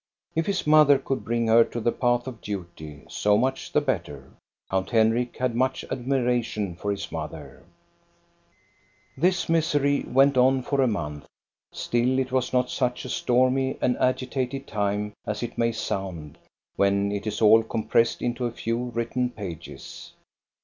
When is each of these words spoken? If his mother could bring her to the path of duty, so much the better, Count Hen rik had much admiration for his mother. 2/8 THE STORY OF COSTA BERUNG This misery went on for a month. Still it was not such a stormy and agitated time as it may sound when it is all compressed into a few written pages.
If 0.33 0.47
his 0.47 0.65
mother 0.65 0.97
could 0.97 1.23
bring 1.23 1.45
her 1.45 1.63
to 1.65 1.79
the 1.79 1.91
path 1.91 2.25
of 2.25 2.41
duty, 2.41 3.05
so 3.07 3.37
much 3.37 3.71
the 3.71 3.81
better, 3.81 4.31
Count 4.71 4.89
Hen 4.89 5.11
rik 5.11 5.37
had 5.37 5.53
much 5.53 5.85
admiration 5.91 6.75
for 6.75 6.89
his 6.89 7.11
mother. 7.11 7.61
2/8 9.19 9.21
THE 9.21 9.21
STORY 9.21 9.21
OF 9.21 9.21
COSTA 9.21 9.21
BERUNG 9.21 9.21
This 9.21 9.49
misery 9.49 10.05
went 10.11 10.37
on 10.39 10.61
for 10.63 10.81
a 10.81 10.87
month. 10.87 11.27
Still 11.71 12.17
it 12.17 12.31
was 12.31 12.51
not 12.51 12.71
such 12.71 13.05
a 13.05 13.09
stormy 13.09 13.77
and 13.79 13.95
agitated 13.97 14.65
time 14.65 15.13
as 15.27 15.43
it 15.43 15.55
may 15.59 15.71
sound 15.71 16.39
when 16.77 17.11
it 17.11 17.27
is 17.27 17.39
all 17.39 17.61
compressed 17.61 18.23
into 18.23 18.47
a 18.47 18.51
few 18.51 18.85
written 18.85 19.29
pages. 19.29 20.13